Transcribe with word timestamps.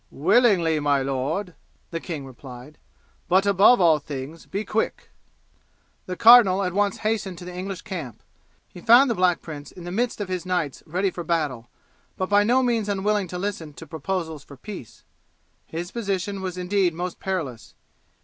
"Willingly, 0.09 0.79
my 0.79 1.03
lord," 1.03 1.53
the 1.91 1.99
king 1.99 2.25
replied; 2.25 2.79
"but 3.29 3.45
above 3.45 3.79
all 3.79 3.99
things 3.99 4.47
be 4.47 4.65
quick." 4.65 5.11
The 6.07 6.15
cardinal 6.15 6.63
at 6.63 6.73
once 6.73 6.97
hastened 7.05 7.37
to 7.37 7.45
the 7.45 7.53
English 7.53 7.83
camp; 7.83 8.23
he 8.67 8.81
found 8.81 9.11
the 9.11 9.13
Black 9.13 9.43
Prince 9.43 9.71
in 9.71 9.83
the 9.83 9.91
midst 9.91 10.19
of 10.19 10.27
his 10.27 10.43
knights 10.43 10.81
ready 10.87 11.11
for 11.11 11.23
battle, 11.23 11.69
but 12.17 12.29
by 12.29 12.43
no 12.43 12.63
means 12.63 12.89
unwilling 12.89 13.27
to 13.27 13.37
listen 13.37 13.73
to 13.73 13.85
proposals 13.85 14.43
for 14.43 14.57
peace. 14.57 15.03
His 15.67 15.91
position 15.91 16.41
was 16.41 16.57
indeed 16.57 16.95
most 16.95 17.19
perilous. 17.19 17.75